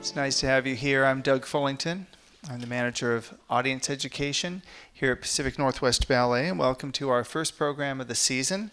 [0.00, 1.04] It's nice to have you here.
[1.04, 2.06] I'm Doug Fullington.
[2.50, 7.22] I'm the manager of audience education here at Pacific Northwest Ballet, and welcome to our
[7.22, 8.70] first program of the season.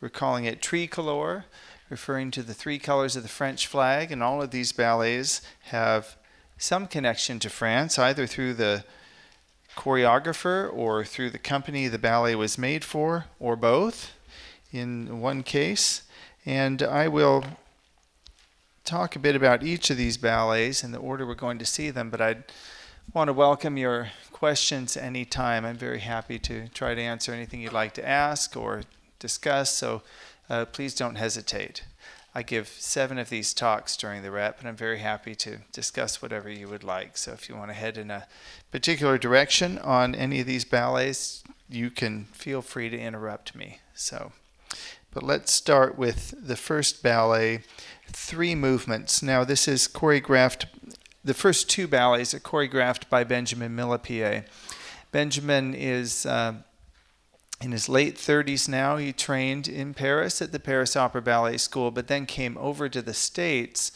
[0.00, 1.44] We're calling it Très Tricolore,
[1.90, 6.16] referring to the three colors of the French flag, and all of these ballets have
[6.56, 8.84] some connection to France, either through the
[9.76, 14.14] choreographer or through the company the ballet was made for, or both
[14.72, 16.04] in one case.
[16.46, 17.44] And I will
[18.90, 21.90] talk a bit about each of these ballets in the order we're going to see
[21.90, 22.42] them, but I'd
[23.14, 25.64] want to welcome your questions anytime.
[25.64, 28.82] I'm very happy to try to answer anything you'd like to ask or
[29.20, 30.02] discuss, so
[30.48, 31.84] uh, please don't hesitate.
[32.34, 36.20] I give seven of these talks during the rep, and I'm very happy to discuss
[36.20, 37.16] whatever you would like.
[37.16, 38.26] So if you want to head in a
[38.72, 43.78] particular direction on any of these ballets, you can feel free to interrupt me.
[43.94, 44.32] So,
[45.12, 47.62] but let's start with the first ballet,
[48.06, 49.22] three movements.
[49.22, 50.66] Now, this is choreographed,
[51.24, 54.46] the first two ballets are choreographed by Benjamin Millepied.
[55.10, 56.54] Benjamin is uh,
[57.60, 58.96] in his late 30s now.
[58.96, 63.02] He trained in Paris at the Paris Opera Ballet School, but then came over to
[63.02, 63.92] the States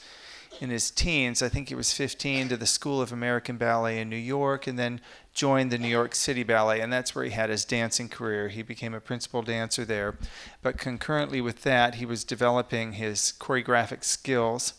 [0.61, 1.43] in his teens.
[1.43, 4.79] I think he was 15 to the School of American Ballet in New York, and
[4.79, 5.01] then
[5.33, 8.49] joined the New York City Ballet, and that's where he had his dancing career.
[8.49, 10.17] He became a principal dancer there.
[10.63, 14.75] But concurrently with that, he was developing his choreographic skills.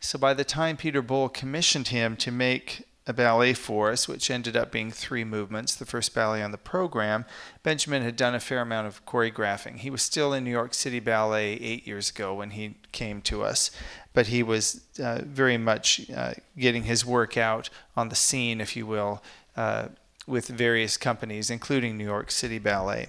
[0.00, 4.30] So by the time Peter Boal commissioned him to make a ballet for us, which
[4.30, 7.26] ended up being three movements, the first ballet on the program,
[7.62, 9.76] Benjamin had done a fair amount of choreographing.
[9.76, 13.42] He was still in New York City Ballet eight years ago when he came to
[13.42, 13.70] us,
[14.14, 18.76] but he was uh, very much uh, getting his work out on the scene, if
[18.76, 19.22] you will,
[19.56, 19.88] uh,
[20.26, 23.08] with various companies, including New York City Ballet.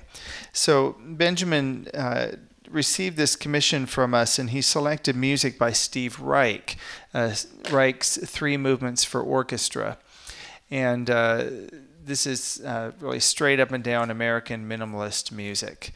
[0.52, 2.32] So Benjamin uh,
[2.70, 6.76] received this commission from us, and he selected music by Steve Reich,
[7.14, 7.36] uh,
[7.72, 10.00] Reich's Three Movements for Orchestra.
[10.72, 11.46] And uh,
[12.04, 12.62] this is
[13.00, 15.94] really straight up and down American minimalist music.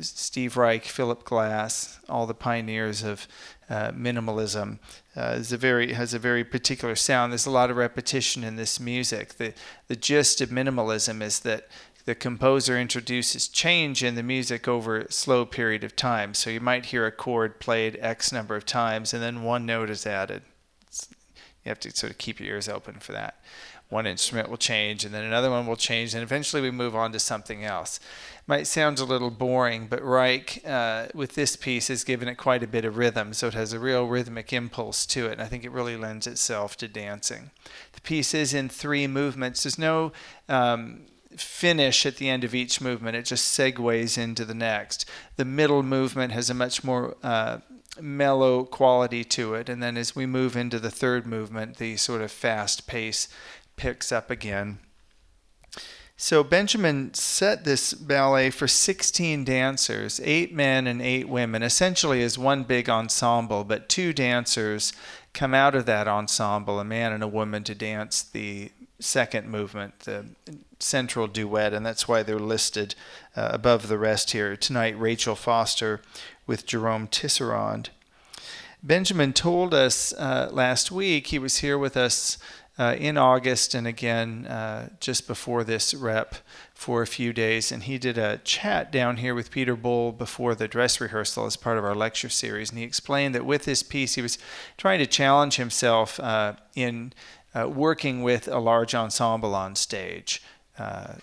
[0.00, 3.26] Steve Reich, Philip Glass, all the pioneers of
[3.70, 4.78] uh, minimalism,
[5.16, 7.32] uh, is a very has a very particular sound.
[7.32, 9.34] There's a lot of repetition in this music.
[9.34, 9.54] The
[9.88, 11.68] the gist of minimalism is that
[12.04, 16.34] the composer introduces change in the music over a slow period of time.
[16.34, 19.90] So you might hear a chord played X number of times, and then one note
[19.90, 20.42] is added.
[20.86, 21.08] It's,
[21.64, 23.42] you have to sort of keep your ears open for that.
[23.88, 27.12] One instrument will change, and then another one will change, and eventually we move on
[27.12, 28.00] to something else.
[28.48, 32.64] Might sound a little boring, but Reich, uh, with this piece, has given it quite
[32.64, 35.46] a bit of rhythm, so it has a real rhythmic impulse to it, and I
[35.46, 37.50] think it really lends itself to dancing.
[37.92, 39.62] The piece is in three movements.
[39.62, 40.12] There's no
[40.48, 41.02] um,
[41.36, 43.16] finish at the end of each movement.
[43.16, 45.08] It just segues into the next.
[45.36, 47.58] The middle movement has a much more uh,
[48.00, 49.68] mellow quality to it.
[49.68, 53.28] And then as we move into the third movement, the sort of fast pace
[53.76, 54.78] picks up again.
[56.18, 62.38] So Benjamin set this ballet for 16 dancers, eight men and eight women, essentially as
[62.38, 64.94] one big ensemble, but two dancers
[65.34, 70.00] come out of that ensemble, a man and a woman, to dance the second movement,
[70.00, 70.24] the
[70.80, 72.94] central duet, and that's why they're listed
[73.36, 74.56] uh, above the rest here.
[74.56, 76.00] Tonight, Rachel Foster
[76.46, 77.88] with Jerome Tisserand.
[78.82, 82.38] Benjamin told us uh, last week, he was here with us
[82.78, 86.36] uh, in August and again uh, just before this rep
[86.74, 90.54] for a few days, and he did a chat down here with Peter Boal before
[90.54, 92.70] the dress rehearsal as part of our lecture series.
[92.70, 94.38] And he explained that with this piece, he was
[94.76, 97.14] trying to challenge himself uh, in
[97.54, 100.42] uh, working with a large ensemble on stage.
[100.78, 101.14] Uh,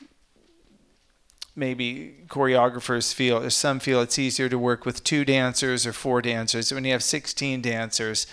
[1.56, 6.74] maybe choreographers feel, some feel it's easier to work with two dancers or four dancers.
[6.74, 8.25] When you have 16 dancers,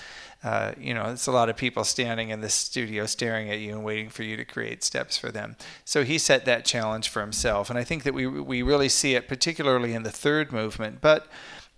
[0.42, 3.72] uh, you know, it's a lot of people standing in the studio staring at you
[3.72, 5.56] and waiting for you to create steps for them.
[5.84, 9.14] So he set that challenge for himself, and I think that we we really see
[9.14, 11.26] it particularly in the third movement, but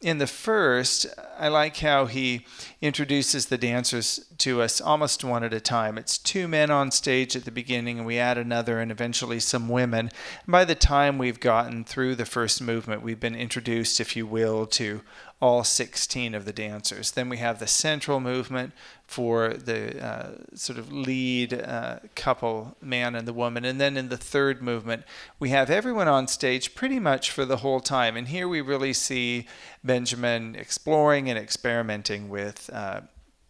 [0.03, 1.07] in the first,
[1.39, 2.45] I like how he
[2.81, 5.97] introduces the dancers to us almost one at a time.
[5.97, 9.69] It's two men on stage at the beginning, and we add another, and eventually some
[9.69, 10.11] women.
[10.45, 14.27] And by the time we've gotten through the first movement, we've been introduced, if you
[14.27, 15.03] will, to
[15.43, 17.11] all 16 of the dancers.
[17.11, 18.73] Then we have the central movement
[19.05, 23.65] for the uh, sort of lead uh, couple, man and the woman.
[23.65, 25.03] And then in the third movement,
[25.41, 28.17] we have everyone on stage pretty much for the whole time.
[28.17, 29.49] And here we really see
[29.83, 32.71] Benjamin exploring and experimenting with.
[32.73, 33.01] Uh,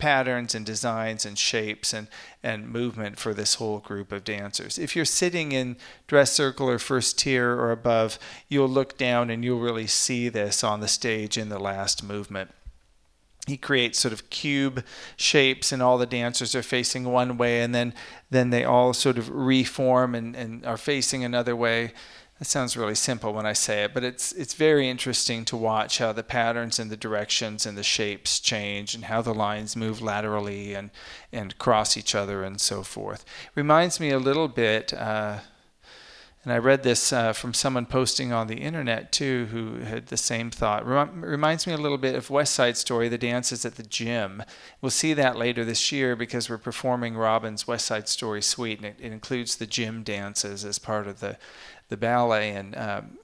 [0.02, 2.08] patterns and designs and shapes and,
[2.42, 4.76] and movement for this whole group of dancers.
[4.76, 5.76] If you're sitting in
[6.08, 8.18] dress circle or first tier or above,
[8.48, 12.50] you'll look down and you'll really see this on the stage in the last movement.
[13.46, 14.84] he creates sort of cube
[15.16, 17.94] shapes and all the dancers are facing one way and then
[18.30, 21.92] then they all sort of reform and, and are facing another way
[22.42, 25.98] that sounds really simple when I say it, but it's it's very interesting to watch
[25.98, 30.02] how the patterns and the directions and the shapes change and how the lines move
[30.02, 30.90] laterally and
[31.32, 33.24] and cross each other and so forth.
[33.54, 34.92] Reminds me a little bit.
[34.92, 35.38] Uh,
[36.44, 40.16] and I read this uh, from someone posting on the internet too, who had the
[40.16, 40.84] same thought.
[40.84, 44.42] Rem- reminds me a little bit of West Side Story, the dances at the gym.
[44.80, 48.86] We'll see that later this year because we're performing Robbins' West Side Story suite, and
[48.86, 51.38] it, it includes the gym dances as part of the
[51.92, 52.50] the ballet.
[52.50, 53.18] And um,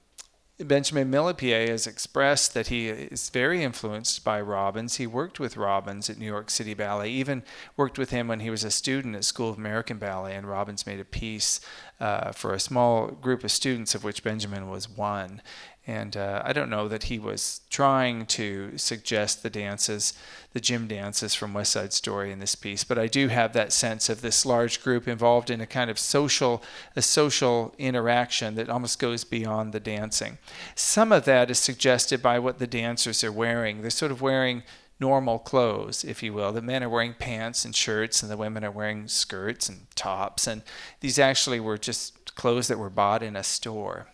[0.59, 4.97] Benjamin Millepied has expressed that he is very influenced by Robbins.
[4.97, 7.43] He worked with Robbins at New York City Ballet, even
[7.77, 10.85] worked with him when he was a student at School of American Ballet, and Robbins
[10.85, 11.61] made a piece
[11.99, 15.41] uh, for a small group of students, of which Benjamin was one.
[15.89, 20.13] And uh, I don't know that he was trying to suggest the dances,
[20.53, 23.73] the gym dances from West Side Story in this piece, but I do have that
[23.73, 26.61] sense of this large group involved in a kind of social,
[26.95, 30.37] a social interaction that almost goes beyond the dancing.
[30.75, 33.81] Some of that is suggested by what the dancers are wearing.
[33.81, 34.61] They're sort of wearing
[34.99, 36.51] normal clothes, if you will.
[36.51, 40.45] The men are wearing pants and shirts, and the women are wearing skirts and tops.
[40.45, 40.61] And
[40.99, 44.05] these actually were just clothes that were bought in a store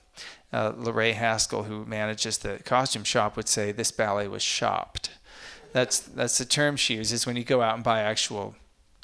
[0.53, 5.09] uh, Hascall, who manages the costume shop, would say this ballet was shopped.
[5.73, 8.55] That's that's the term she uses when you go out and buy actual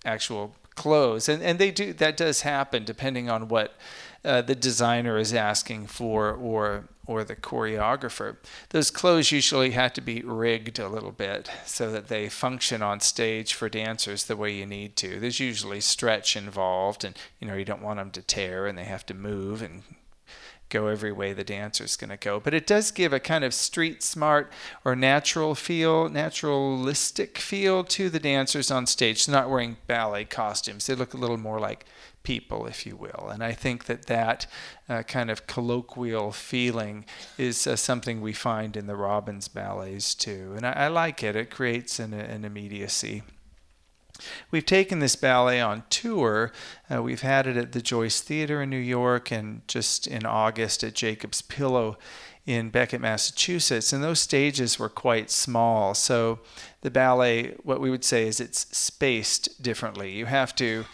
[0.05, 3.75] actual clothes, and and they do that does happen depending on what
[4.23, 8.37] uh, the designer is asking for or or the choreographer.
[8.69, 13.01] Those clothes usually have to be rigged a little bit so that they function on
[13.01, 15.19] stage for dancers the way you need to.
[15.19, 18.85] There's usually stretch involved, and you know you don't want them to tear, and they
[18.85, 19.83] have to move and
[20.71, 22.39] go every way the dancer's going to go.
[22.39, 24.51] But it does give a kind of street smart
[24.83, 29.25] or natural feel, naturalistic feel to the dancers on stage.
[29.25, 30.88] They're not wearing ballet costumes.
[30.88, 31.85] They look a little more like
[32.23, 33.29] people, if you will.
[33.31, 34.47] And I think that that
[34.88, 37.06] uh, kind of colloquial feeling
[37.38, 40.53] is uh, something we find in the Robbins ballets too.
[40.56, 41.35] And I, I like it.
[41.35, 43.23] It creates an, an immediacy.
[44.50, 46.51] We've taken this ballet on tour.
[46.89, 50.83] Uh, we've had it at the Joyce Theater in New York and just in August
[50.83, 51.97] at Jacob's Pillow
[52.45, 53.94] in Becket, Massachusetts.
[53.94, 55.94] And those stages were quite small.
[55.94, 56.39] So
[56.81, 60.12] the ballet, what we would say is it's spaced differently.
[60.12, 60.85] You have to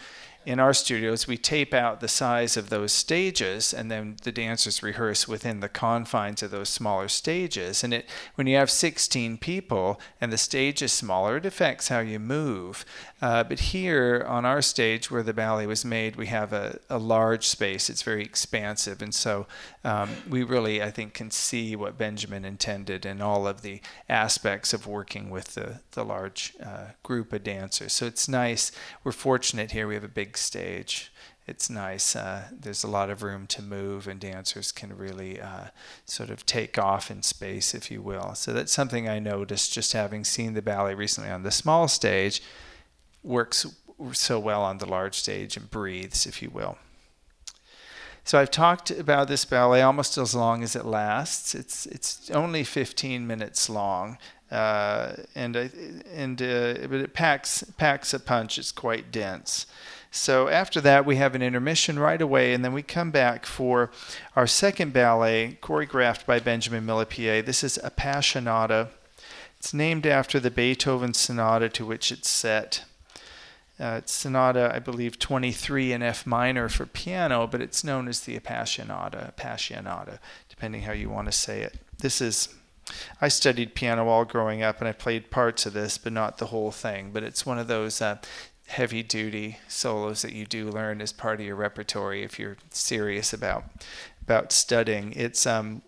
[0.48, 4.82] in our studios, we tape out the size of those stages, and then the dancers
[4.82, 7.84] rehearse within the confines of those smaller stages.
[7.84, 11.98] And it, when you have 16 people and the stage is smaller, it affects how
[11.98, 12.86] you move.
[13.20, 16.96] Uh, but here on our stage, where the ballet was made, we have a, a
[16.96, 17.90] large space.
[17.90, 19.46] It's very expansive, and so
[19.84, 24.72] um, we really, I think, can see what Benjamin intended and all of the aspects
[24.72, 27.92] of working with the the large uh, group of dancers.
[27.92, 28.70] So it's nice.
[29.02, 29.88] We're fortunate here.
[29.88, 31.12] We have a big stage.
[31.46, 32.14] It's nice.
[32.14, 35.68] Uh, there's a lot of room to move, and dancers can really uh,
[36.04, 38.34] sort of take off in space, if you will.
[38.34, 42.42] So that's something I noticed just having seen the ballet recently on the small stage.
[43.22, 43.66] Works
[44.12, 46.76] so well on the large stage and breathes, if you will.
[48.24, 51.54] So I've talked about this ballet almost as long as it lasts.
[51.54, 54.18] It's it's only 15 minutes long,
[54.50, 58.58] uh, and and uh, but it packs packs a punch.
[58.58, 59.64] It's quite dense.
[60.10, 63.90] So after that, we have an intermission right away, and then we come back for
[64.34, 67.44] our second ballet, choreographed by Benjamin Millepied.
[67.44, 68.88] This is Appassionata.
[69.58, 72.84] It's named after the Beethoven sonata to which it's set.
[73.80, 78.20] Uh, it's Sonata, I believe, 23 in F minor for piano, but it's known as
[78.20, 81.74] the Appassionata, Appassionata, depending how you want to say it.
[81.98, 82.48] This is,
[83.20, 86.46] I studied piano all growing up, and I played parts of this, but not the
[86.46, 87.10] whole thing.
[87.12, 88.18] But it's one of those uh,
[88.68, 93.32] heavy duty solos that you do learn as part of your repertory if you're serious
[93.32, 93.64] about
[94.22, 95.12] about studying.
[95.14, 95.80] It's um,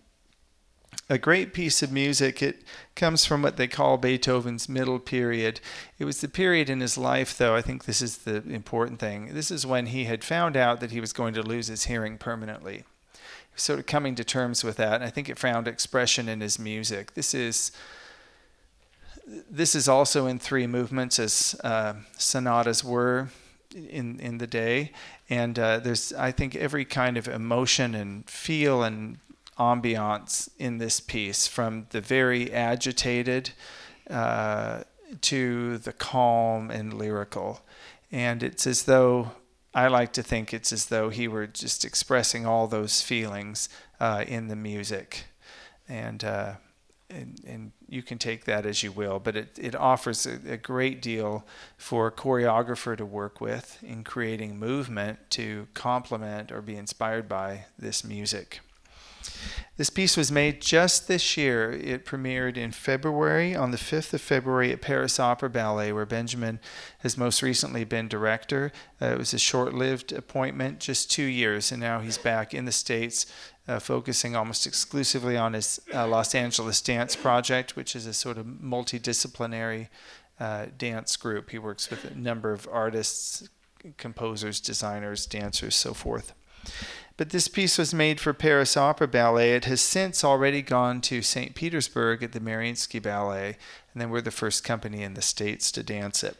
[1.07, 2.41] a great piece of music.
[2.41, 2.63] It
[2.95, 5.59] comes from what they call Beethoven's middle period.
[5.99, 9.33] It was the period in his life, though, I think this is the important thing.
[9.33, 12.17] This is when he had found out that he was going to lose his hearing
[12.17, 12.77] permanently.
[13.13, 16.27] He was sort of coming to terms with that, and I think it found expression
[16.27, 17.13] in his music.
[17.13, 17.71] This is
[19.51, 23.29] this is also in three movements, as uh, sonatas were
[23.75, 24.91] in in the day,
[25.29, 29.17] and uh, there's I think every kind of emotion and feel and
[29.59, 33.51] ambiance in this piece, from the very agitated
[34.09, 34.83] uh,
[35.19, 37.59] to the calm and lyrical,
[38.11, 39.31] and it's as though
[39.73, 43.67] I like to think it's as though he were just expressing all those feelings
[43.99, 45.25] uh, in the music,
[45.89, 46.53] and uh,
[47.11, 50.55] and, and, you can take that as you will, but it, it offers a, a,
[50.55, 51.45] great deal
[51.77, 57.65] for a choreographer to work with in creating movement to complement or be inspired by
[57.77, 58.61] this music.
[59.77, 61.71] This piece was made just this year.
[61.71, 66.59] It premiered in February, on the 5th of February, at Paris Opera Ballet, where Benjamin
[66.99, 68.71] has most recently been director.
[69.01, 72.65] Uh, it was a short lived appointment, just two years, and now he's back in
[72.65, 73.25] the States
[73.67, 78.37] uh, focusing almost exclusively on his uh, Los Angeles Dance Project, which is a sort
[78.37, 79.89] of multidisciplinary
[80.39, 81.51] uh, dance group.
[81.51, 83.47] He works with a number of artists,
[83.97, 86.33] composers, designers, dancers, so forth.
[87.17, 89.53] But this piece was made for Paris Opera Ballet.
[89.53, 91.53] It has since already gone to St.
[91.53, 93.57] Petersburg at the Mariinsky Ballet,
[93.93, 96.37] and then we're the first company in the States to dance it.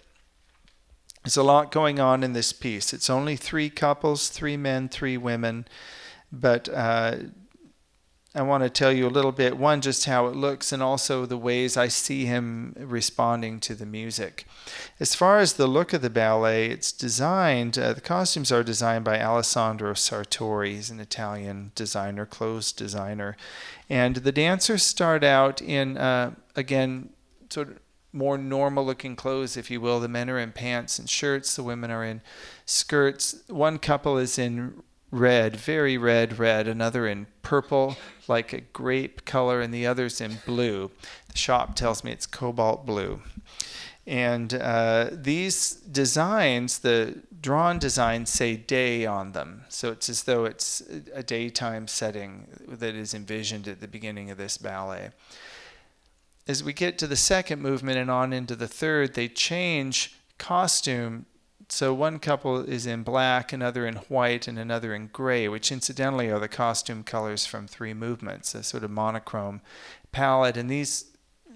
[1.24, 2.94] There's a lot going on in this piece.
[2.94, 5.68] It's only three couples, three men, three women
[6.32, 7.16] but uh,
[8.34, 11.26] I want to tell you a little bit one, just how it looks, and also
[11.26, 14.46] the ways I see him responding to the music.
[15.02, 19.04] As far as the look of the ballet, it's designed, uh, the costumes are designed
[19.04, 20.76] by Alessandro Sartori.
[20.76, 23.36] He's an Italian designer, clothes designer.
[23.90, 27.10] And the dancers start out in, uh, again,
[27.50, 27.80] sort of
[28.14, 30.00] more normal looking clothes, if you will.
[30.00, 32.22] The men are in pants and shirts, the women are in
[32.66, 33.44] skirts.
[33.48, 39.62] One couple is in red, very red, red, another in purple, like a grape color,
[39.62, 40.90] and the others in blue.
[41.28, 43.22] The shop tells me it's cobalt blue.
[44.08, 49.66] And uh, these designs, the drawn designs, say day on them.
[49.70, 50.82] So it's as though it's
[51.14, 55.10] a daytime setting that is envisioned at the beginning of this ballet.
[56.48, 61.26] As we get to the second movement and on into the third, they change costume
[61.72, 66.30] so one couple is in black, another in white, and another in gray, which incidentally
[66.30, 69.62] are the costume colors from three movements, a sort of monochrome
[70.12, 70.58] palette.
[70.58, 71.06] And these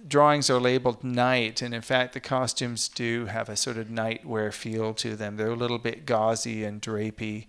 [0.08, 4.54] drawings are labeled night, and in fact, the costumes do have a sort of nightwear
[4.54, 5.36] feel to them.
[5.36, 7.48] They're a little bit gauzy and drapey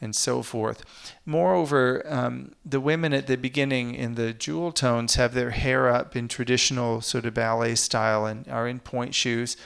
[0.00, 0.84] and so forth.
[1.24, 6.16] Moreover, um, the women at the beginning in the jewel tones have their hair up
[6.16, 9.56] in traditional sort of ballet style and are in pointe shoes.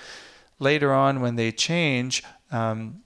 [0.58, 3.02] Later on, when they change, um,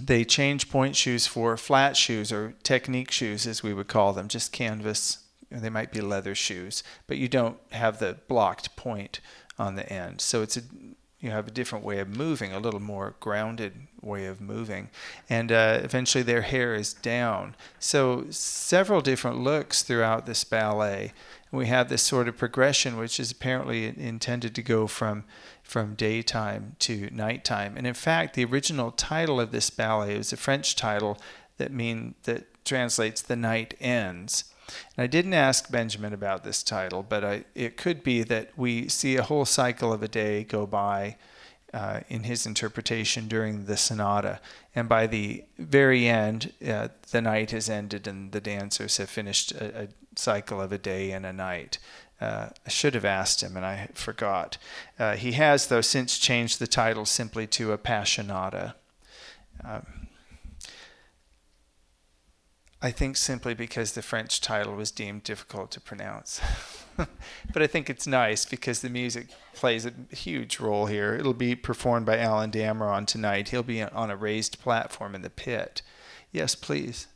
[0.00, 4.28] they change pointe shoes for flat shoes or technique shoes, as we would call them,
[4.28, 5.18] just canvas.
[5.50, 9.20] They might be leather shoes, but you don't have the blocked point
[9.58, 10.20] on the end.
[10.20, 10.62] So it's a
[11.20, 14.88] you have a different way of moving, a little more grounded way of moving,
[15.28, 17.54] and uh, eventually their hair is down.
[17.78, 21.12] So several different looks throughout this ballet.
[21.50, 25.24] And we have this sort of progression, which is apparently intended to go from
[25.62, 27.76] from daytime to nighttime.
[27.76, 31.18] And in fact, the original title of this ballet was a French title
[31.58, 34.49] that mean that translates "the night ends."
[34.96, 38.88] And I didn't ask Benjamin about this title, but I, it could be that we
[38.88, 41.16] see a whole cycle of a day go by
[41.72, 44.40] uh, in his interpretation during the sonata.
[44.74, 49.52] And by the very end, uh, the night has ended and the dancers have finished
[49.52, 51.78] a, a cycle of a day and a night.
[52.20, 54.58] Uh, I should have asked him and I forgot.
[54.98, 58.74] Uh, he has, though, since changed the title simply to Appassionata.
[59.64, 59.99] Um,
[62.82, 66.40] I think simply because the French title was deemed difficult to pronounce.
[66.96, 71.14] but I think it's nice because the music plays a huge role here.
[71.14, 73.50] It'll be performed by Allan Dameron tonight.
[73.50, 75.82] He'll be on a raised platform in the pit.
[76.32, 77.06] Yes, please.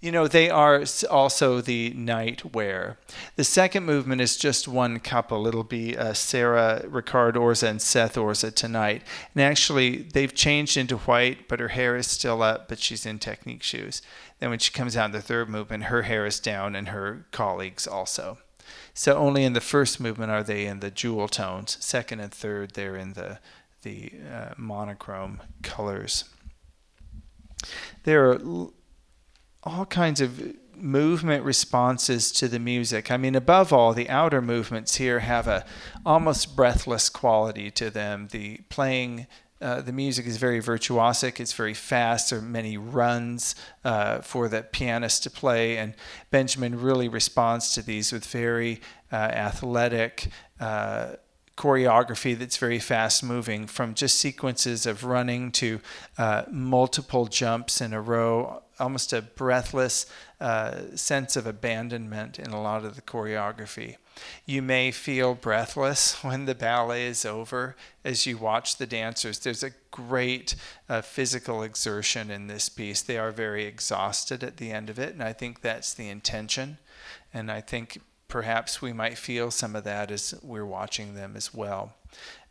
[0.00, 2.96] You know, they are also the night wear.
[3.36, 5.46] The second movement is just one couple.
[5.46, 9.02] It'll be uh, Sarah Ricard Orza and Seth Orza tonight.
[9.34, 13.18] And actually, they've changed into white, but her hair is still up, but she's in
[13.18, 14.00] technique shoes.
[14.38, 17.26] Then when she comes out in the third movement, her hair is down and her
[17.30, 18.38] colleagues also.
[18.94, 21.76] So only in the first movement are they in the jewel tones.
[21.78, 23.38] Second and third, they're in the
[23.82, 26.24] the uh, monochrome colors.
[28.04, 28.70] There are
[29.62, 33.10] all kinds of movement responses to the music.
[33.10, 35.64] I mean, above all, the outer movements here have a
[36.04, 38.28] almost breathless quality to them.
[38.30, 39.26] The playing,
[39.60, 41.38] uh, the music is very virtuosic.
[41.38, 42.30] It's very fast.
[42.30, 45.94] There are many runs uh, for the pianist to play, and
[46.30, 48.80] Benjamin really responds to these with very
[49.12, 50.28] uh, athletic.
[50.58, 51.16] Uh,
[51.56, 55.78] choreography that's very fast moving from just sequences of running to
[56.16, 60.06] uh, multiple jumps in a row almost a breathless
[60.40, 63.96] uh, sense of abandonment in a lot of the choreography.
[64.46, 69.38] You may feel breathless when the ballet is over as you watch the dancers.
[69.38, 70.54] There's a great
[70.88, 73.02] uh, physical exertion in this piece.
[73.02, 76.78] They are very exhausted at the end of it, and I think that's the intention.
[77.32, 81.52] And I think perhaps we might feel some of that as we're watching them as
[81.52, 81.94] well.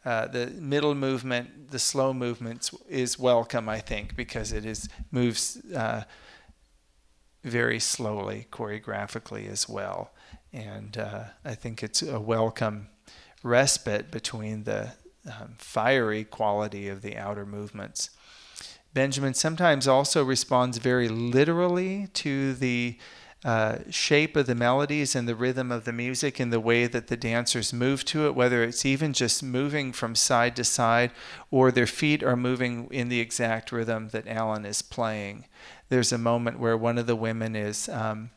[0.06, 5.62] Uh, the middle movement, the slow movements, is welcome, I think, because it is moves
[5.76, 6.04] uh,
[7.44, 10.12] very slowly choreographically as well,
[10.54, 12.88] and uh, I think it's a welcome
[13.44, 14.92] respite between the
[15.26, 18.10] um, fiery quality of the outer movements.
[18.94, 22.98] Benjamin sometimes also responds very literally to the
[23.46, 27.08] uh, shape of the melodies and the rhythm of the music and the way that
[27.08, 31.12] the dancers move to it, whether it's even just moving from side to side
[31.50, 35.46] or their feet are moving in the exact rhythm that Allan is playing.
[35.88, 37.90] There's a moment where one of the women is.
[37.90, 38.32] Um,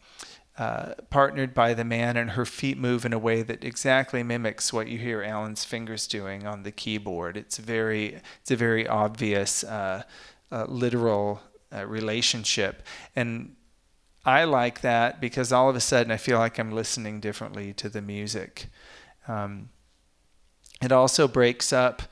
[0.59, 4.71] uh, partnered by the man, and her feet move in a way that exactly mimics
[4.71, 7.39] what you hear Allan's fingers doing on the keyboard.
[7.39, 10.03] It's very, it's a very obvious, uh,
[10.53, 11.41] uh, literal
[11.75, 12.83] uh, relationship,
[13.17, 13.57] and
[14.25, 17.89] I like that because all of a sudden I feel like I'm listening differently to
[17.89, 18.69] the music.
[19.27, 19.71] Um,
[20.81, 22.03] it also breaks up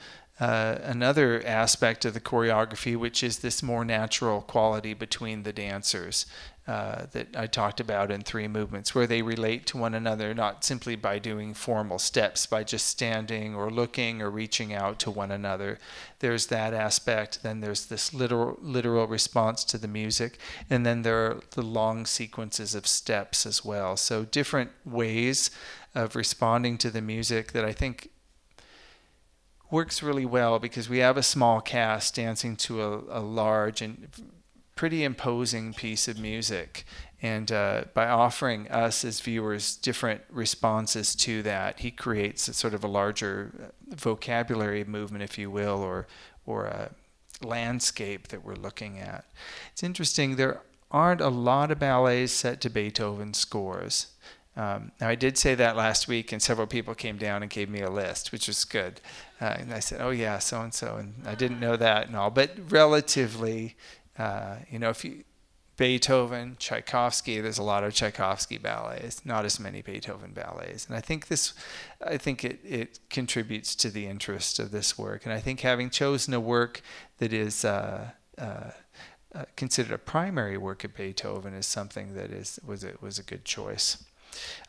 [0.41, 6.27] uh, another aspect of the choreography, which is this more natural quality between the dancers.
[6.71, 10.63] Uh, that I talked about in three movements, where they relate to one another not
[10.63, 15.33] simply by doing formal steps, by just standing or looking or reaching out to one
[15.33, 15.81] another.
[16.21, 17.43] There's that aspect.
[17.43, 20.39] Then there's this literal, literal response to the music.
[20.71, 23.97] And then there are the long sequences of steps as well.
[23.97, 25.51] So, different ways
[25.93, 28.11] of responding to the music that I think
[29.73, 34.07] works really well because we have a small cast dancing to a, a large and
[34.81, 36.87] pretty imposing piece of music.
[37.21, 42.83] And uh, by offering us as viewers different responses to that, he creates sort of
[42.83, 46.07] a larger uh, vocabulary movement, if you will, or
[46.47, 46.93] or a
[47.43, 49.27] landscape that we're looking at.
[49.71, 50.37] It's interesting.
[50.37, 54.07] There aren't a lot of ballets set to Beethoven scores.
[54.57, 57.69] Um, now, I did say that last week, and several people came down and gave
[57.69, 59.01] me a list, which was good.
[59.41, 62.17] Uh, and I said, "Oh yeah, so and so," and I didn't know that and
[62.17, 62.31] all.
[62.31, 63.77] But relatively,
[64.21, 65.25] uh, you know, if you
[65.81, 70.85] Beethoven, Tchaikovsky, there's a lot of Tchaikovsky ballets, not as many Beethoven ballets.
[70.87, 71.55] And I think this,
[72.07, 75.25] I think it, it contributes to the interest of this work.
[75.25, 76.83] And I think having chosen a work
[77.17, 78.73] that is uh, uh,
[79.35, 83.23] uh, considered a primary work of Beethoven is something that is was a, was a
[83.23, 84.05] good choice.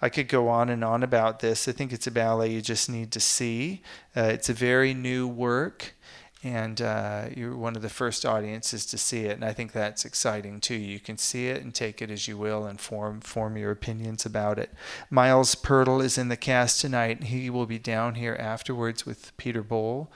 [0.01, 1.67] I could go on and on about this.
[1.67, 3.81] I think it's a ballet you just need to see.
[4.15, 5.93] Uh, it's a very new work
[6.43, 10.05] and uh, you're one of the first audiences to see it, and I think that's
[10.05, 10.75] exciting too.
[10.75, 14.25] You can see it and take it as you will, and form form your opinions
[14.25, 14.71] about it.
[15.11, 17.25] Miles Pirtle is in the cast tonight.
[17.25, 20.07] He will be down here afterwards with Peter Boal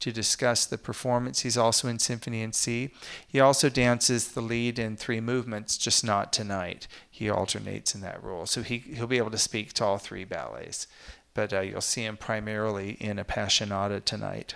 [0.00, 1.40] to discuss the performance.
[1.40, 2.90] He's also in Symphony in C.
[3.26, 6.88] He also dances the lead in three movements, just not tonight.
[7.10, 10.24] He alternates in that role, so he he'll be able to speak to all three
[10.24, 10.86] ballets.
[11.34, 14.54] But uh, you'll see him primarily in Appassionata tonight.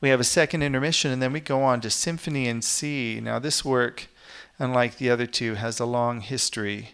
[0.00, 3.20] We have a second intermission, and then we go on to Symphony in C.
[3.22, 4.08] Now, this work,
[4.58, 6.90] unlike the other two, has a long history,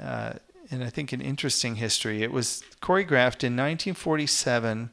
[0.00, 0.34] uh,
[0.70, 2.22] and I think an interesting history.
[2.22, 4.90] It was choreographed in 1947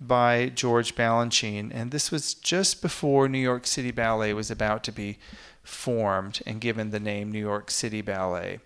[0.00, 4.92] by George Balanchine, and this was just before New York City Ballet was about to
[4.92, 5.18] be
[5.62, 8.60] formed and given the name New York City Ballet,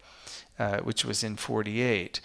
[0.59, 2.21] uh, which was in 48.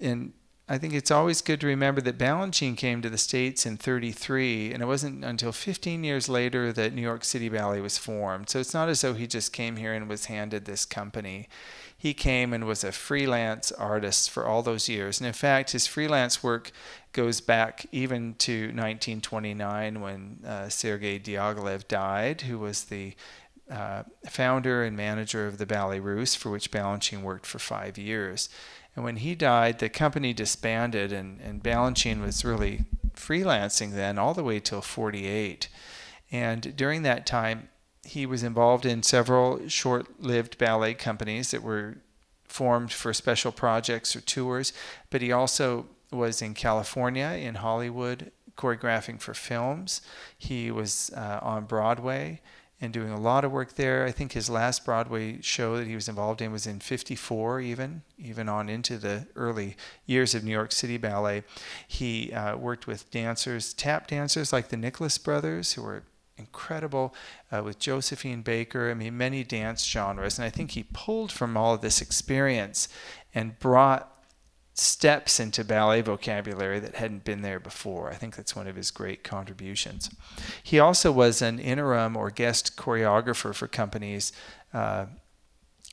[0.00, 0.32] And
[0.70, 4.72] I think it's always good to remember that Balanchine came to the States in 33,
[4.72, 8.48] and it wasn't until 15 years later that New York City Ballet was formed.
[8.48, 11.48] So it's not as though he just came here and was handed this company.
[11.98, 15.18] He came and was a freelance artist for all those years.
[15.18, 16.70] And in fact, his freelance work
[17.12, 23.16] goes back even to 1929 when uh, Sergei Diaghilev died, who was the
[23.68, 28.48] uh, founder and manager of the Ballet Russe, for which Balanchine worked for five years.
[29.00, 32.84] And when he died, the company disbanded, and, and Balanchine was really
[33.14, 35.68] freelancing then all the way till 48.
[36.30, 37.70] And during that time,
[38.04, 41.96] he was involved in several short lived ballet companies that were
[42.44, 44.74] formed for special projects or tours,
[45.08, 50.02] but he also was in California, in Hollywood, choreographing for films.
[50.36, 52.42] He was uh, on Broadway
[52.80, 54.04] and doing a lot of work there.
[54.06, 58.02] I think his last Broadway show that he was involved in was in 54, even,
[58.18, 61.44] even on into the early years of New York City Ballet.
[61.86, 66.04] He uh, worked with dancers, tap dancers like the Nicholas brothers, who were
[66.38, 67.14] incredible
[67.52, 68.90] uh, with Josephine Baker.
[68.90, 70.38] I mean, many dance genres.
[70.38, 72.88] And I think he pulled from all of this experience
[73.34, 74.19] and brought
[74.74, 78.10] steps into ballet vocabulary that hadn't been there before.
[78.10, 80.10] I think that's one of his great contributions.
[80.62, 84.32] He also was an interim or guest choreographer for companies.
[84.72, 85.06] Uh,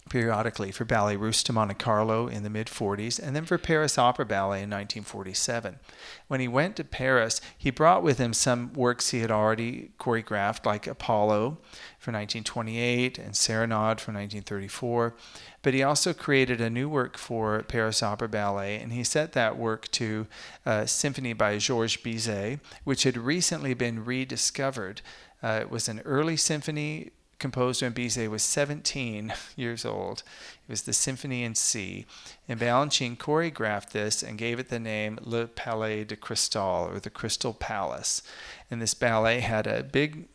[0.08, 3.98] periodically for Ballet Russe de Monte Carlo in the mid 40s, and then for Paris
[3.98, 5.80] Opera Ballet in 1947.
[6.28, 10.66] When he went to Paris, he brought with him some works he had already choreographed,
[10.66, 11.58] like Apollo
[12.00, 15.16] for 1928 and Serenade for 1934.
[15.62, 19.58] But he also created a new work for Paris Opera Ballet, and he set that
[19.58, 20.28] work to
[20.66, 25.02] a symphony by Georges Bizet, which had recently been rediscovered.
[25.44, 30.24] Uh, it was an early symphony composed when Bizet was 17 years old.
[30.68, 32.06] It was the Symphony in C.
[32.48, 37.10] And Balanchine choreographed this and gave it the name Le Palais de Cristal, or the
[37.10, 38.24] Crystal Palace.
[38.72, 40.28] And this ballet had a big,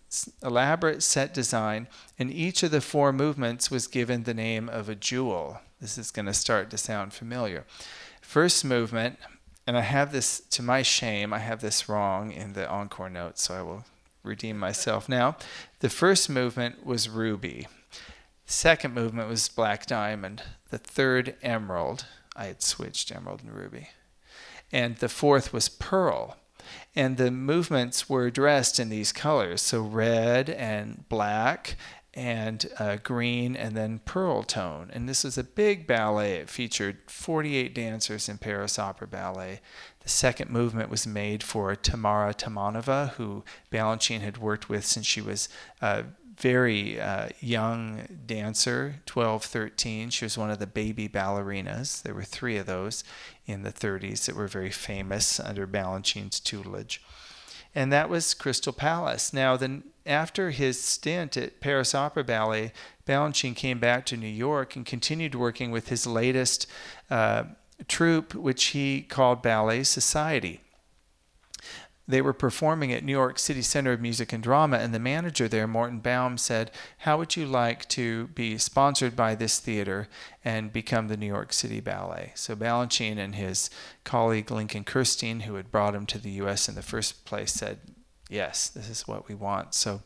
[0.42, 1.88] elaborate set design,
[2.18, 5.60] and each of the four movements was given the name of a jewel.
[5.80, 7.64] This is going to start to sound familiar.
[8.20, 9.18] First movement,
[9.66, 13.42] and I have this, to my shame, I have this wrong in the encore notes,
[13.42, 13.84] so I will
[14.22, 15.36] redeem myself now.
[15.80, 17.66] The first movement was ruby.
[18.46, 20.42] Second movement was black diamond.
[20.70, 22.06] The third, emerald.
[22.36, 23.90] I had switched emerald and ruby.
[24.70, 26.36] And the fourth was pearl.
[26.94, 31.76] And the movements were dressed in these colors so red and black
[32.14, 34.90] and uh, green and then pearl tone.
[34.92, 36.34] And this was a big ballet.
[36.34, 39.60] It featured 48 dancers in Paris Opera Ballet.
[40.00, 45.20] The second movement was made for Tamara Toumanova, who Balanchine had worked with since she
[45.20, 45.48] was
[45.80, 46.04] a
[46.38, 50.10] very uh, young dancer, 12, 13.
[50.10, 52.02] She was one of the baby ballerinas.
[52.02, 53.04] There were three of those
[53.46, 57.00] in the 30s that were very famous under Balanchine's tutelage.
[57.74, 59.32] And that was Crystal Palace.
[59.32, 62.72] Now, then, after his stint at Paris Opera Ballet,
[63.06, 66.66] Balanchine came back to New York and continued working with his latest
[67.10, 67.44] uh,
[67.88, 70.60] troupe, which he called Ballet Society.
[72.08, 75.46] They were performing at New York City Center of Music and Drama, and the manager
[75.46, 80.08] there, Morton Baum, said, How would you like to be sponsored by this theater
[80.44, 82.32] and become the New York City Ballet?
[82.34, 83.70] So Balanchine and his
[84.02, 86.68] colleague Lincoln Kirstein, who had brought him to the U.S.
[86.68, 87.78] in the first place, said,
[88.32, 89.74] Yes, this is what we want.
[89.74, 90.00] So,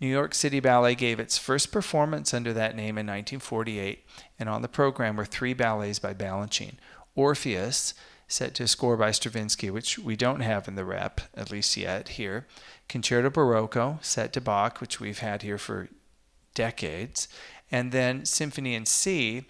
[0.00, 4.02] New York City Ballet gave its first performance under that name in 1948,
[4.38, 6.76] and on the program were three ballets by Balanchine
[7.14, 7.92] Orpheus,
[8.28, 11.76] set to a score by Stravinsky, which we don't have in the rep, at least
[11.76, 12.46] yet here.
[12.88, 15.90] Concerto Barocco, set to Bach, which we've had here for
[16.54, 17.28] decades.
[17.70, 19.44] And then Symphony in C,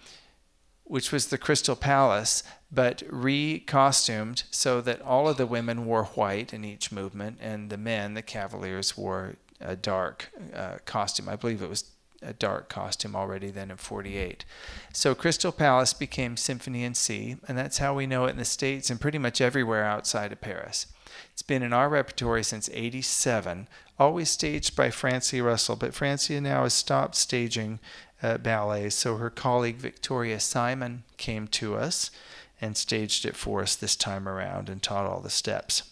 [0.87, 6.53] which was the Crystal Palace, but re-costumed so that all of the women wore white
[6.53, 11.27] in each movement, and the men, the cavaliers, wore a dark uh, costume.
[11.29, 14.45] I believe it was a dark costume already then in 48.
[14.93, 18.45] So Crystal Palace became Symphony in C, and that's how we know it in the
[18.45, 20.87] States and pretty much everywhere outside of Paris.
[21.31, 23.67] It's been in our repertory since 87,
[23.99, 27.79] always staged by Francia Russell, but Francia now has stopped staging
[28.23, 32.11] uh, ballets, so her colleague Victoria Simon came to us
[32.59, 35.83] and staged it for us this time around and taught all the steps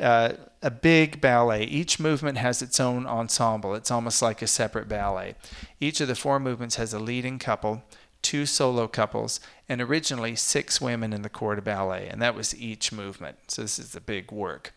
[0.00, 1.64] uh, a big ballet.
[1.64, 3.74] Each movement has its own ensemble.
[3.74, 5.34] It's almost like a separate ballet.
[5.78, 7.82] Each of the four movements has a leading couple,
[8.22, 12.58] two solo couples, and originally six women in the corps de ballet, and that was
[12.58, 13.36] each movement.
[13.48, 14.72] So this is the big work.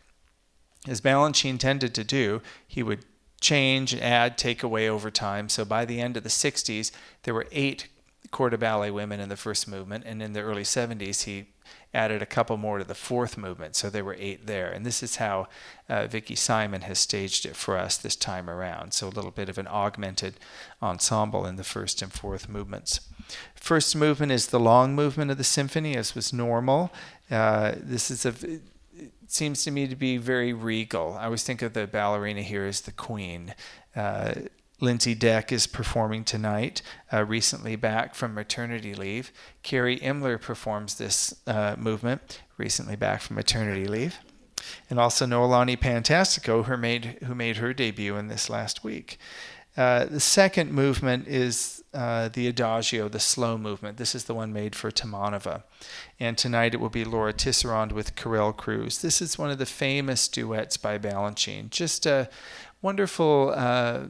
[0.86, 3.04] As Balanchine tended to do, he would
[3.40, 5.48] change, add, take away over time.
[5.48, 6.90] So by the end of the 60s,
[7.22, 7.88] there were eight
[8.30, 11.46] corps de ballet women in the first movement, and in the early 70s, he
[11.94, 14.70] added a couple more to the fourth movement, so there were eight there.
[14.70, 15.46] And this is how
[15.88, 18.92] uh, Vicki Simon has staged it for us this time around.
[18.92, 20.34] So a little bit of an augmented
[20.82, 23.00] ensemble in the first and fourth movements.
[23.54, 26.92] First movement is the long movement of the symphony, as was normal.
[27.30, 28.34] Uh, this is a
[29.26, 31.16] seems to me to be very regal.
[31.18, 33.54] I always think of the ballerina here as the queen.
[33.94, 34.34] Uh,
[34.80, 36.82] Lindsi Dec is performing tonight,
[37.12, 39.32] uh, recently back from maternity leave.
[39.62, 44.18] Carrie Imler performs this uh, movement, recently back from maternity leave.
[44.90, 49.18] And also Noelani Pantastico, who made, who made her debut in this last week.
[49.76, 53.98] Uh, the second movement is uh, the Adagio, the slow movement.
[53.98, 55.62] This is the one made for Toumanova.
[56.20, 59.02] And tonight it will be Laura Tisserand with Karel Cruz.
[59.02, 61.70] This is one of the famous duets by Balanchine.
[61.70, 62.28] Just a
[62.82, 64.04] wonderful uh,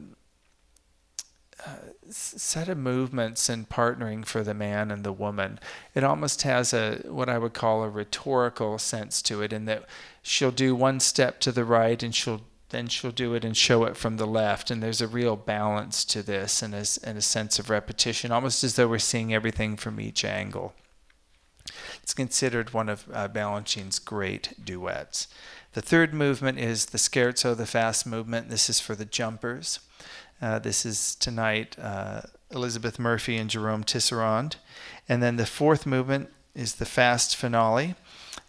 [2.11, 5.59] set of movements and partnering for the man and the woman.
[5.95, 9.85] It almost has a what I would call a rhetorical sense to it, in that
[10.23, 12.43] she'll do one step to the right and she'll
[12.75, 14.71] then she'll do it and show it from the left.
[14.71, 18.65] And there's a real balance to this and a, and a sense of repetition, almost
[18.65, 20.75] as though we're seeing everything from each angle.
[22.03, 25.29] It's considered one of uh, Balanchine's great duets.
[25.73, 28.51] The third movement is the scherzo, the fast movement.
[28.51, 29.81] This is for the jumpers.
[30.43, 34.57] Uh, this is tonight uh, Elizabeth Murphy and Jerome Tisserand.
[35.09, 37.95] And then the fourth movement is the fast finale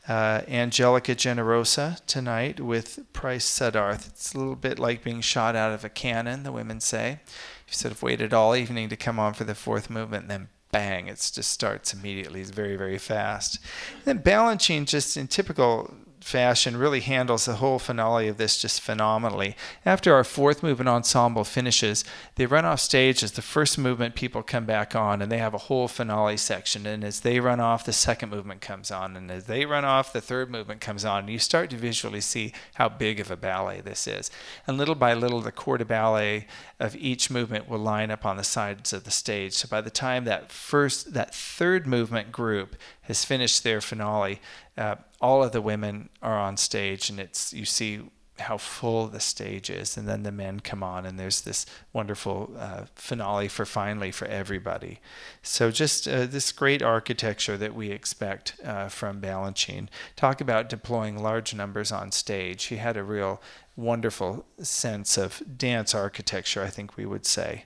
[0.07, 4.07] uh, Angelica Generosa tonight with Price Suddarth.
[4.07, 7.19] It's a little bit like being shot out of a cannon, the women say.
[7.67, 10.49] You sort of waited all evening to come on for the fourth movement, and then
[10.71, 12.41] bang, it just starts immediately.
[12.41, 13.59] It's very, very fast.
[14.05, 18.81] And then Balanchine, just in typical fashion really handles the whole finale of this just
[18.81, 19.55] phenomenally.
[19.85, 22.03] After our fourth movement ensemble finishes,
[22.35, 25.53] they run off stage as the first movement people come back on and they have
[25.53, 26.85] a whole finale section.
[26.85, 29.15] And as they run off, the second movement comes on.
[29.15, 31.19] And as they run off, the third movement comes on.
[31.19, 34.31] And you start to visually see how big of a ballet this is.
[34.65, 36.47] And little by little, the corps de ballet
[36.79, 39.53] of each movement will line up on the sides of the stage.
[39.53, 44.39] So by the time that first, that third movement group has finished their finale,
[44.77, 48.01] uh, all of the women are on stage, and it's you see
[48.39, 52.51] how full the stage is, and then the men come on, and there's this wonderful
[52.57, 54.99] uh, finale for finally for everybody.
[55.41, 59.87] So just uh, this great architecture that we expect uh, from Balanchine.
[60.15, 62.65] Talk about deploying large numbers on stage.
[62.65, 63.41] He had a real
[63.77, 67.63] wonderful sense of dance architecture, I think we would say.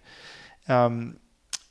[0.67, 1.17] Um,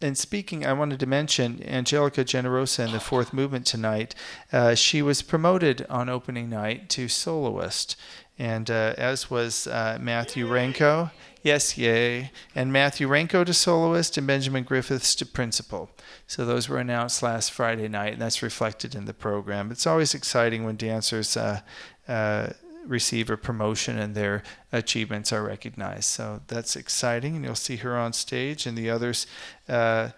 [0.00, 4.14] and speaking, I wanted to mention Angelica Generosa in the fourth movement tonight.
[4.52, 7.96] Uh, she was promoted on opening night to soloist,
[8.38, 11.11] and uh, as was uh, Matthew Renko.
[11.42, 12.30] Yes, yay.
[12.54, 15.90] And Matthew Renko to soloist and Benjamin Griffiths to principal.
[16.26, 19.70] So those were announced last Friday night, and that's reflected in the program.
[19.72, 21.61] It's always exciting when dancers uh,
[22.06, 22.50] uh,
[22.88, 26.05] receive a promotion and their achievements are recognized.
[26.05, 29.27] So that's exciting, and you'll see her on stage and the others
[29.68, 30.11] uh,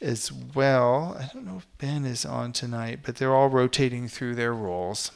[0.00, 1.16] as well.
[1.18, 5.12] I don't know if Ben is on tonight, but they're all rotating through their roles.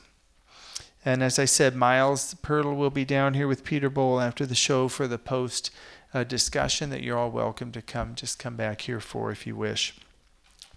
[1.04, 4.54] And as I said, Miles Pirtle will be down here with Peter Boal after the
[4.54, 5.72] show for the post
[6.14, 8.14] uh, discussion that you're all welcome to come.
[8.14, 9.94] Just come back here for if you wish.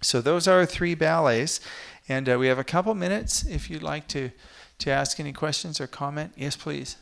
[0.02, 1.60] So those are three ballets,
[2.08, 4.30] and uh, we have a couple minutes if you'd like to
[4.78, 6.32] to ask any questions or comment.
[6.36, 6.96] Yes, please.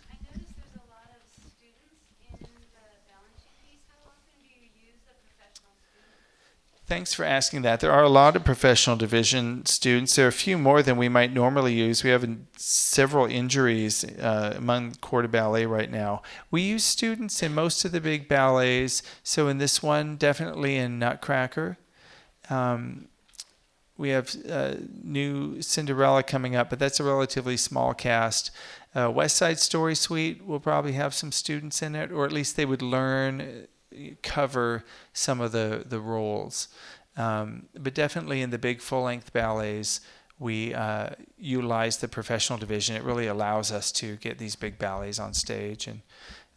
[6.87, 7.81] Thanks for asking that.
[7.81, 10.15] There are a lot of professional division students.
[10.17, 12.05] There are a few more than we might normally use.
[12.05, 16.21] We have several injuries uh, among corps de ballet right now.
[16.51, 19.03] We use students in most of the big ballets.
[19.23, 21.79] So in this one, definitely in Nutcracker.
[22.51, 23.09] Um,
[23.97, 28.51] we have uh, new Cinderella coming up, but that's a relatively small cast.
[28.95, 32.57] Uh, West Side Story Suite will probably have some students in it, or at least
[32.57, 36.69] they would learn, uh, cover some of the the roles.
[37.17, 40.01] Um, but definitely in the big full length ballets,
[40.41, 42.97] we uh, utilize the professional division.
[42.97, 46.01] It really allows us to get these big ballets on stage, and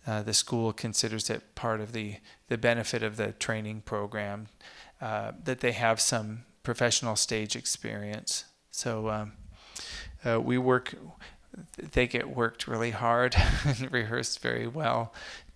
[0.07, 2.15] uh, the school considers it part of the
[2.47, 4.47] the benefit of the training program
[4.99, 8.43] uh, that they have some professional stage experience.
[8.71, 9.31] So um,
[10.25, 10.93] uh, we work,
[11.77, 15.13] they get worked really hard and rehearsed very well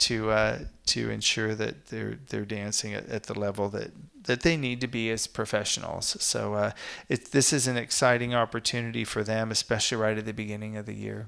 [0.07, 3.91] to uh, to ensure that they're they're dancing at, at the level that
[4.23, 6.15] that they need to be as professionals.
[6.23, 6.71] So uh,
[7.09, 10.95] it, this is an exciting opportunity for them, especially right at the beginning of the
[10.95, 11.27] year.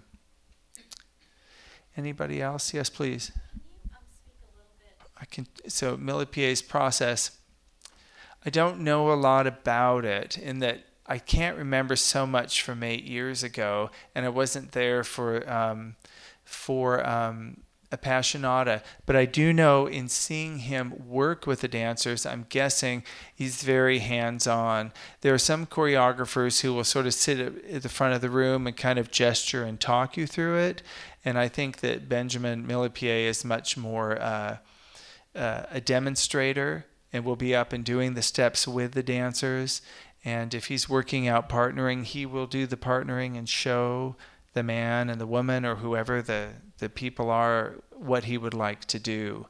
[1.98, 2.74] Anybody else?
[2.74, 3.34] Yes, please.
[3.94, 4.00] Um,
[5.20, 5.46] I can.
[5.68, 7.32] So Millepied's process
[8.46, 12.84] I don't know a lot about it in that I can't remember so much from
[12.84, 15.96] eight years ago, and I wasn't there for um,
[16.44, 18.82] for um, Appassionata.
[19.06, 23.04] But I do know in seeing him work with the dancers, I'm guessing
[23.34, 24.92] he's very hands-on.
[25.22, 28.66] There are some choreographers who will sort of sit at the front of the room
[28.66, 30.82] and kind of gesture and talk you through it,
[31.24, 34.58] and I think that Benjamin Millepied is much more uh,
[35.36, 39.82] uh, a demonstrator and will be up and doing the steps with the dancers.
[40.26, 44.16] And if he's working out partnering, he will do the partnering and show
[44.54, 46.50] the man and the woman or whoever the,
[46.80, 49.48] the people are what he would like to do.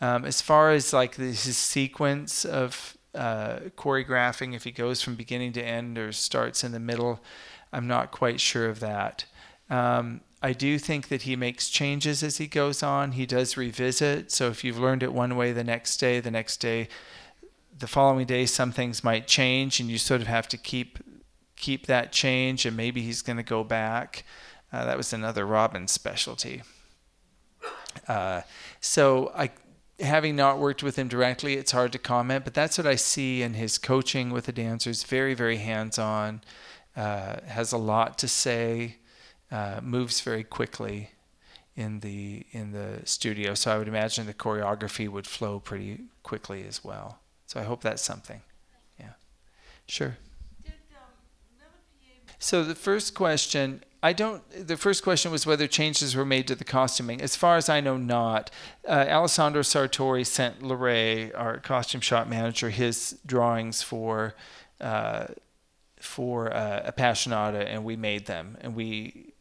[0.00, 5.52] Um, as far as like his sequence of uh, choreographing, if he goes from beginning
[5.54, 7.20] to end or starts in the middle,
[7.72, 9.24] I'm not quite sure of that.
[9.70, 13.12] Um, I do think that he makes changes as he goes on.
[13.12, 14.30] He does revisit.
[14.30, 16.88] So if you've learned it one way the next day, the next day,
[17.76, 20.98] the following day, some things might change, and you sort of have to keep
[21.56, 22.64] keep that change.
[22.66, 24.24] And maybe he's going to go back.
[24.72, 26.62] Uh, that was another Robin specialty.
[28.06, 28.42] Uh,
[28.80, 29.50] so I,
[29.98, 32.44] having not worked with him directly, it's hard to comment.
[32.44, 35.02] But that's what I see in his coaching with the dancers.
[35.02, 36.42] Very, very hands-on.
[36.96, 38.98] Uh, has a lot to say.
[39.50, 41.10] Uh, moves very quickly
[41.74, 43.54] in the in the studio.
[43.54, 47.20] So I would imagine the choreography would flow pretty quickly as well.
[47.46, 48.42] So I hope that's something.
[49.00, 49.12] Yeah.
[49.86, 50.18] Sure.
[52.40, 54.42] So the first question, I don't.
[54.66, 57.20] The first question was whether changes were made to the costuming.
[57.20, 58.50] As far as I know, not.
[58.86, 64.34] Uh, Alessandro Sartori sent Larae, our costume shop manager, his drawings for
[64.80, 65.26] uh,
[65.98, 68.56] for uh, Appassionata, and we made them.
[68.60, 69.32] And we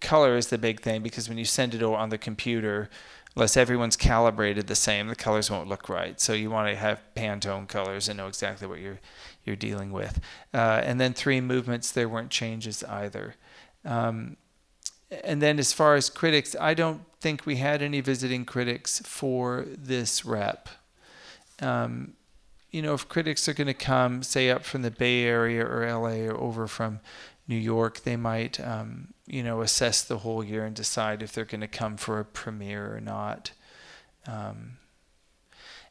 [0.00, 2.90] color is the big thing because when you send it over on the computer,
[3.36, 6.20] unless everyone's calibrated the same, the colors won't look right.
[6.20, 9.00] So you want to have Pantone colors and know exactly what you're
[9.44, 10.20] you're dealing with.
[10.54, 13.34] Uh, and then three movements, there weren't changes either.
[13.84, 14.36] Um,
[15.24, 19.66] and then as far as critics, I don't think we had any visiting critics for
[19.68, 20.68] this rep.
[21.60, 22.14] Um,
[22.70, 25.86] you know, if critics are going to come, say up from the Bay Area or
[25.86, 27.00] LA or over from
[27.48, 31.44] New York, they might, um, you know, assess the whole year and decide if they're
[31.44, 33.52] going to come for a premiere or not.
[34.26, 34.78] Um,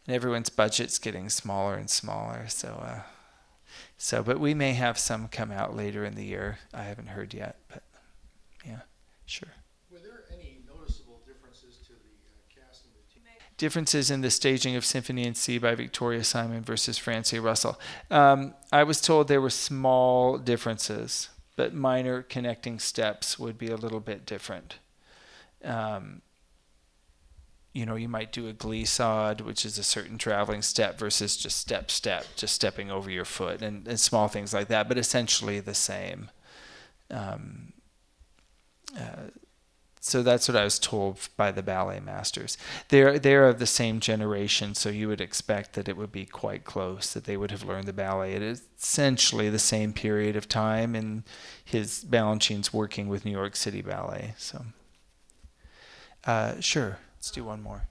[0.06, 3.02] and everyone's budget's getting smaller and smaller, so uh,
[3.98, 6.58] so, but we may have some come out later in the year.
[6.74, 7.84] I haven't heard yet, but
[8.66, 8.80] yeah,
[9.28, 9.50] sure.
[9.92, 13.24] Were there any noticeable differences to the uh, cast and the team?
[13.58, 17.80] Differences in the staging of Symphony in C by Victoria Simon versus Francia Russell.
[18.10, 21.30] Um, I was told there were small differences,
[21.62, 24.80] but minor connecting steps would be a little bit different.
[25.64, 26.24] Um,
[27.72, 31.60] you know, you might do a glissade, which is a certain traveling step versus just
[31.60, 35.60] step, step, just stepping over your foot and, and small things like that, but essentially
[35.60, 36.32] the same.
[37.12, 37.74] Um,
[39.00, 39.30] uh,
[40.04, 42.58] so that's what I was told by the ballet masters.
[42.90, 46.64] They're they're of the same generation, so you would expect that it would be quite
[46.64, 47.14] close.
[47.14, 50.96] That they would have learned the ballet at essentially the same period of time.
[50.96, 51.22] And
[51.64, 54.34] his Balanchine's working with New York City Ballet.
[54.40, 54.66] So,
[56.26, 56.98] uh, sure.
[57.18, 57.84] Let's do one more.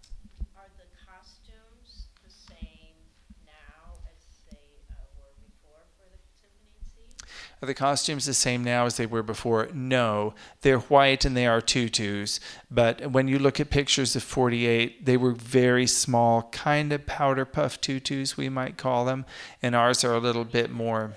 [0.56, 2.98] Are the costumes the same
[3.46, 4.58] now as they
[4.90, 7.24] uh, were before for the Symphony in C?
[7.62, 9.68] Are the costumes the same now as they were before?
[9.74, 10.34] No.
[10.62, 12.40] They're white and they are tutus.
[12.70, 17.44] But when you look at pictures of 48, they were very small, kind of powder
[17.44, 19.26] puff tutus, we might call them.
[19.62, 21.12] And ours are a little bit more.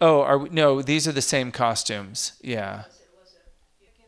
[0.00, 2.32] Oh, are we, no, these are the same costumes.
[2.42, 2.84] Yeah.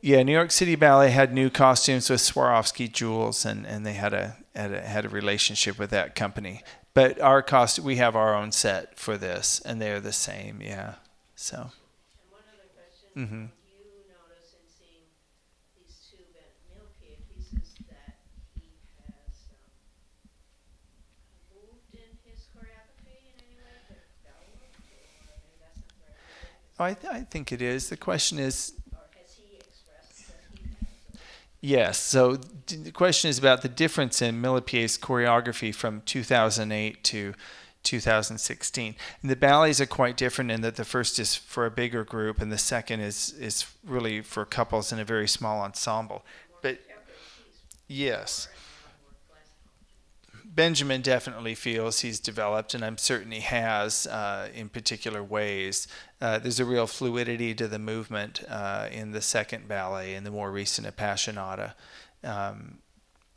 [0.00, 4.14] Yeah, New York City Ballet had new costumes with Swarovski jewels, and, and they had
[4.14, 6.62] a, had a had a relationship with that company.
[6.98, 10.60] But our cost, we have our own set for this, and they're the same.
[10.60, 10.94] Yeah.
[11.36, 11.56] So.
[11.56, 11.70] and
[12.28, 13.08] one other question.
[13.14, 15.06] hmm Do you notice in seeing
[15.78, 18.18] these two Van Milke pieces that
[18.58, 18.66] he
[19.06, 19.70] has um,
[21.54, 26.18] moved in his choreography in any way that developed, or maybe that's not the right
[26.18, 27.90] word, Oh, I, th- I think it is.
[27.90, 31.14] The question is, or has he expressed that he has?
[31.14, 31.22] or-
[31.60, 31.98] yes.
[31.98, 37.34] So the question is about the difference in Millepied's choreography from 2008 to
[37.82, 38.94] 2016.
[39.22, 42.40] And the ballets are quite different in that the first is for a bigger group,
[42.40, 46.24] and the second is is really for couples in a very small ensemble.
[46.62, 46.80] But
[47.86, 48.48] yes.
[50.58, 55.86] Benjamin definitely feels he's developed, and I'm certain he has uh, in particular ways.
[56.20, 60.32] Uh, there's a real fluidity to the movement uh, in the second ballet, in the
[60.32, 61.74] more recent Appassionata,
[62.24, 62.78] um,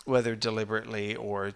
[0.03, 1.51] whether deliberately or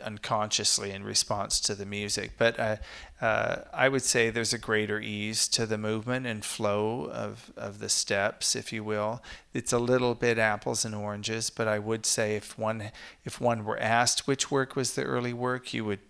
[0.00, 2.32] unconsciously in response to the music.
[2.38, 2.76] But uh,
[3.20, 7.78] uh, I would say there's a greater ease to the movement and flow of, of
[7.78, 9.22] the steps, if you will.
[9.52, 12.90] It's a little bit apples and oranges, but I would say if one
[13.24, 16.00] if one were asked which work was the early work, you would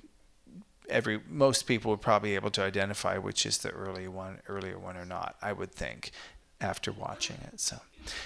[0.88, 4.78] every most people would probably be able to identify which is the early one earlier
[4.78, 5.36] one or not.
[5.42, 6.12] I would think
[6.62, 7.60] after watching it.
[7.60, 7.78] So,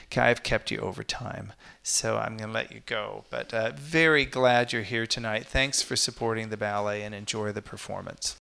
[0.06, 3.24] okay, I've kept you over time, so I'm going to let you go.
[3.30, 5.46] But uh, very glad you're here tonight.
[5.46, 8.34] Thanks for supporting the ballet and enjoy the performance.